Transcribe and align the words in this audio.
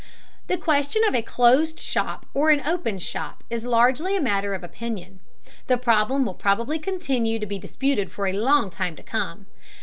The 0.47 0.57
question 0.57 1.03
of 1.07 1.13
a 1.13 1.21
closed 1.21 1.77
shop 1.79 2.25
or 2.33 2.49
an 2.49 2.63
open 2.65 2.97
shop 2.97 3.43
is 3.51 3.67
largely 3.67 4.17
a 4.17 4.19
matter 4.19 4.55
of 4.55 4.63
opinion. 4.63 5.19
The 5.67 5.77
problem 5.77 6.25
will 6.25 6.33
probably 6.33 6.79
continue 6.79 7.37
to 7.37 7.45
be 7.45 7.59
disputed 7.59 8.11
for 8.11 8.25
a 8.25 8.33
long 8.33 8.71
time 8.71 8.95
to 8.95 9.03
come. 9.03 9.45